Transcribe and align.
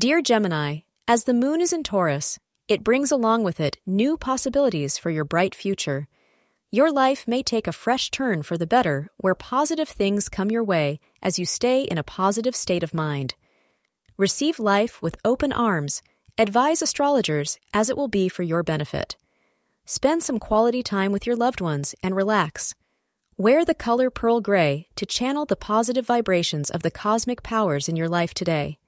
Dear 0.00 0.22
Gemini, 0.22 0.78
as 1.06 1.24
the 1.24 1.34
moon 1.34 1.60
is 1.60 1.74
in 1.74 1.82
Taurus, 1.82 2.38
it 2.68 2.82
brings 2.82 3.12
along 3.12 3.44
with 3.44 3.60
it 3.60 3.76
new 3.84 4.16
possibilities 4.16 4.96
for 4.96 5.10
your 5.10 5.26
bright 5.26 5.54
future. 5.54 6.08
Your 6.70 6.90
life 6.90 7.28
may 7.28 7.42
take 7.42 7.66
a 7.66 7.80
fresh 7.84 8.10
turn 8.10 8.42
for 8.42 8.56
the 8.56 8.66
better 8.66 9.10
where 9.18 9.34
positive 9.34 9.90
things 9.90 10.30
come 10.30 10.50
your 10.50 10.64
way 10.64 11.00
as 11.20 11.38
you 11.38 11.44
stay 11.44 11.82
in 11.82 11.98
a 11.98 12.02
positive 12.02 12.56
state 12.56 12.82
of 12.82 12.94
mind. 12.94 13.34
Receive 14.16 14.58
life 14.58 15.02
with 15.02 15.20
open 15.22 15.52
arms. 15.52 16.00
Advise 16.38 16.80
astrologers 16.80 17.58
as 17.74 17.90
it 17.90 17.96
will 17.98 18.08
be 18.08 18.30
for 18.30 18.42
your 18.42 18.62
benefit. 18.62 19.18
Spend 19.84 20.22
some 20.22 20.38
quality 20.38 20.82
time 20.82 21.12
with 21.12 21.26
your 21.26 21.36
loved 21.36 21.60
ones 21.60 21.94
and 22.02 22.16
relax. 22.16 22.74
Wear 23.36 23.66
the 23.66 23.74
color 23.74 24.08
pearl 24.08 24.40
gray 24.40 24.88
to 24.96 25.04
channel 25.04 25.44
the 25.44 25.56
positive 25.56 26.06
vibrations 26.06 26.70
of 26.70 26.82
the 26.82 26.90
cosmic 26.90 27.42
powers 27.42 27.86
in 27.86 27.96
your 27.96 28.08
life 28.08 28.32
today. 28.32 28.78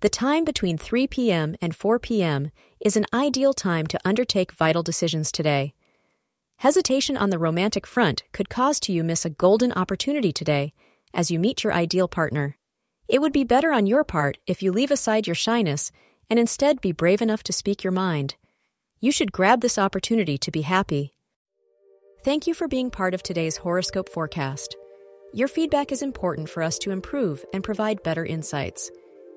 The 0.00 0.10
time 0.10 0.44
between 0.44 0.76
3 0.76 1.06
p.m. 1.06 1.56
and 1.62 1.74
4 1.74 1.98
p.m. 1.98 2.50
is 2.80 2.96
an 2.96 3.06
ideal 3.14 3.54
time 3.54 3.86
to 3.86 4.00
undertake 4.04 4.52
vital 4.52 4.82
decisions 4.82 5.32
today. 5.32 5.72
Hesitation 6.58 7.16
on 7.16 7.30
the 7.30 7.38
romantic 7.38 7.86
front 7.86 8.22
could 8.32 8.50
cause 8.50 8.78
to 8.80 8.92
you 8.92 9.02
miss 9.02 9.24
a 9.24 9.30
golden 9.30 9.72
opportunity 9.72 10.32
today 10.32 10.74
as 11.14 11.30
you 11.30 11.38
meet 11.38 11.64
your 11.64 11.72
ideal 11.72 12.08
partner. 12.08 12.58
It 13.08 13.22
would 13.22 13.32
be 13.32 13.44
better 13.44 13.72
on 13.72 13.86
your 13.86 14.04
part 14.04 14.36
if 14.46 14.62
you 14.62 14.70
leave 14.70 14.90
aside 14.90 15.26
your 15.26 15.34
shyness 15.34 15.90
and 16.28 16.38
instead 16.38 16.82
be 16.82 16.92
brave 16.92 17.22
enough 17.22 17.42
to 17.44 17.52
speak 17.52 17.82
your 17.82 17.92
mind. 17.92 18.34
You 19.00 19.10
should 19.12 19.32
grab 19.32 19.62
this 19.62 19.78
opportunity 19.78 20.36
to 20.36 20.50
be 20.50 20.62
happy. 20.62 21.14
Thank 22.22 22.46
you 22.46 22.52
for 22.52 22.68
being 22.68 22.90
part 22.90 23.14
of 23.14 23.22
today's 23.22 23.56
horoscope 23.56 24.10
forecast. 24.10 24.76
Your 25.32 25.48
feedback 25.48 25.90
is 25.90 26.02
important 26.02 26.50
for 26.50 26.62
us 26.62 26.78
to 26.80 26.90
improve 26.90 27.46
and 27.54 27.64
provide 27.64 28.02
better 28.02 28.26
insights. 28.26 28.90